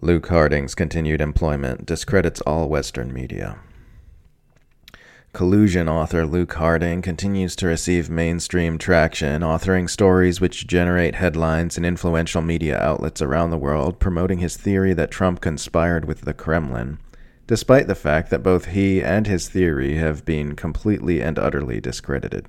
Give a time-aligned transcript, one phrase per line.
[0.00, 3.58] Luke Harding's continued employment discredits all Western media.
[5.32, 11.84] Collusion author Luke Harding continues to receive mainstream traction, authoring stories which generate headlines in
[11.84, 16.98] influential media outlets around the world, promoting his theory that Trump conspired with the Kremlin,
[17.48, 22.46] despite the fact that both he and his theory have been completely and utterly discredited.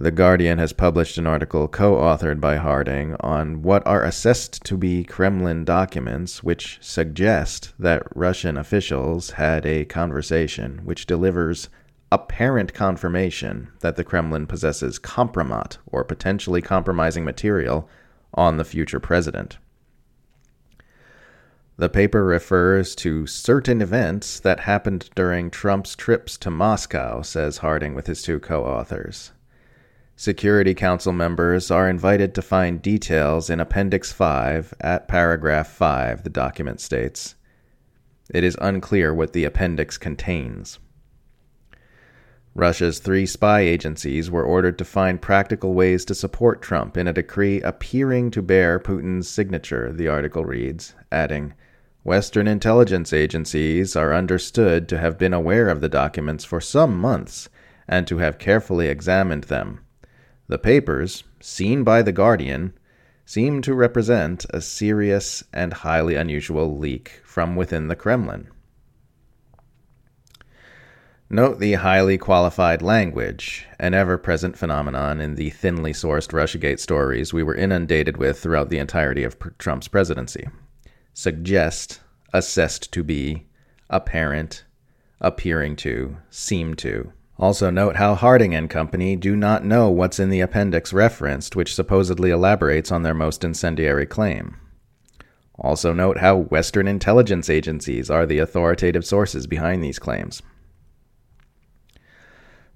[0.00, 4.76] The Guardian has published an article co authored by Harding on what are assessed to
[4.76, 11.68] be Kremlin documents which suggest that Russian officials had a conversation which delivers
[12.12, 17.88] apparent confirmation that the Kremlin possesses compromat or potentially compromising material
[18.32, 19.58] on the future president.
[21.76, 27.96] The paper refers to certain events that happened during Trump's trips to Moscow, says Harding
[27.96, 29.32] with his two co authors.
[30.20, 36.28] Security Council members are invited to find details in Appendix 5 at paragraph 5, the
[36.28, 37.36] document states.
[38.28, 40.80] It is unclear what the appendix contains.
[42.52, 47.12] Russia's three spy agencies were ordered to find practical ways to support Trump in a
[47.12, 51.54] decree appearing to bear Putin's signature, the article reads, adding,
[52.02, 57.48] Western intelligence agencies are understood to have been aware of the documents for some months
[57.86, 59.78] and to have carefully examined them.
[60.48, 62.72] The papers, seen by The Guardian,
[63.26, 68.48] seem to represent a serious and highly unusual leak from within the Kremlin.
[71.28, 77.34] Note the highly qualified language, an ever present phenomenon in the thinly sourced Russiagate stories
[77.34, 80.48] we were inundated with throughout the entirety of Trump's presidency.
[81.12, 82.00] Suggest,
[82.32, 83.46] assessed to be,
[83.90, 84.64] apparent,
[85.20, 87.12] appearing to, seem to.
[87.38, 91.74] Also note how Harding and Company do not know what's in the appendix referenced, which
[91.74, 94.56] supposedly elaborates on their most incendiary claim.
[95.56, 100.42] Also note how Western intelligence agencies are the authoritative sources behind these claims.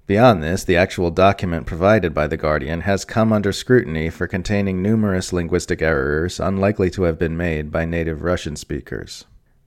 [0.05, 4.81] Beyond this, the actual document provided by The Guardian has come under scrutiny for containing
[4.81, 9.25] numerous linguistic errors unlikely to have been made by native Russian speakers.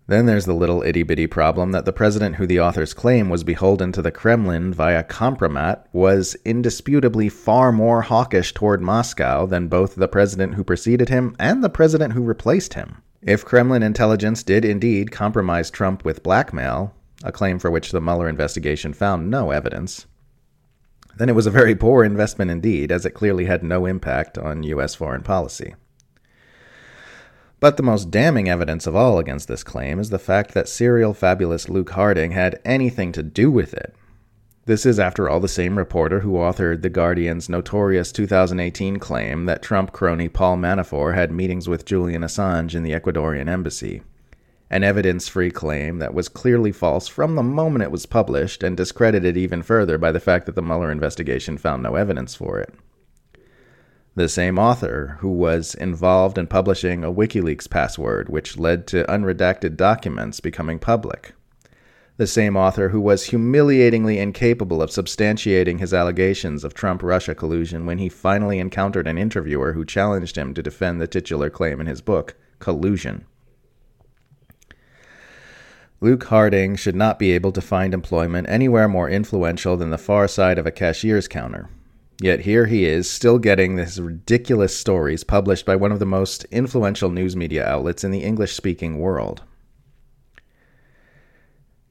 [0.09, 3.43] Then there's the little itty bitty problem that the president who the authors claim was
[3.43, 9.97] beholden to the Kremlin via compromat was indisputably far more hawkish toward Moscow than both
[9.97, 13.03] the president who preceded him and the president who replaced him.
[13.21, 16.95] If Kremlin intelligence did indeed compromise Trump with blackmail,
[17.25, 20.07] a claim for which the Mueller investigation found no evidence,
[21.17, 24.63] then it was a very poor investment indeed, as it clearly had no impact on
[24.63, 24.95] U.S.
[24.95, 25.75] foreign policy.
[27.59, 31.15] But the most damning evidence of all against this claim is the fact that serial
[31.15, 33.95] fabulist Luke Harding had anything to do with it.
[34.67, 39.63] This is, after all, the same reporter who authored The Guardian's notorious 2018 claim that
[39.63, 44.03] Trump crony Paul Manafort had meetings with Julian Assange in the Ecuadorian embassy.
[44.69, 48.77] An evidence free claim that was clearly false from the moment it was published and
[48.77, 52.75] discredited even further by the fact that the Mueller investigation found no evidence for it
[54.17, 59.77] the same author who was involved in publishing a WikiLeaks password, which led to unredacted
[59.77, 61.35] documents becoming public.
[62.17, 67.85] The same author who was humiliatingly incapable of substantiating his allegations of Trump Russia collusion
[67.85, 71.87] when he finally encountered an interviewer who challenged him to defend the titular claim in
[71.87, 73.27] his book, Collusion.
[76.01, 80.27] Luke Harding should not be able to find employment anywhere more influential than the far
[80.27, 81.69] side of a cashier's counter.
[82.21, 86.45] Yet here he is, still getting these ridiculous stories published by one of the most
[86.51, 89.43] influential news media outlets in the English speaking world.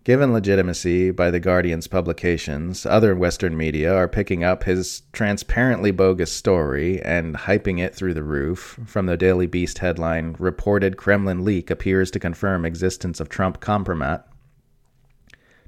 [0.03, 6.31] Given legitimacy by The Guardian's publications, other Western media are picking up his transparently bogus
[6.31, 8.79] story and hyping it through the roof.
[8.85, 14.23] From the Daily Beast headline, Reported Kremlin Leak Appears to Confirm Existence of Trump Compromat,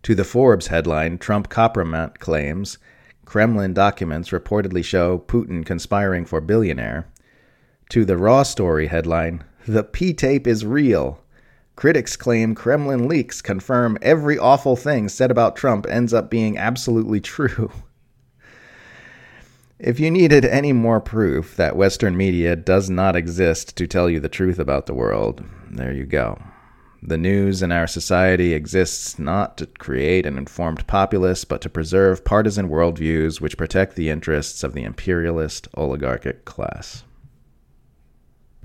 [0.04, 2.78] to the Forbes headline, Trump Compromat Claims
[3.28, 7.10] Kremlin documents reportedly show Putin conspiring for billionaire,
[7.90, 11.22] to the Raw story headline, The P tape is real.
[11.76, 17.20] Critics claim Kremlin leaks confirm every awful thing said about Trump ends up being absolutely
[17.36, 17.70] true.
[19.78, 24.22] If you needed any more proof that Western media does not exist to tell you
[24.22, 26.42] the truth about the world, there you go.
[27.02, 32.26] The news in our society exists not to create an informed populace, but to preserve
[32.26, 37.04] partisan worldviews which protect the interests of the imperialist oligarchic class.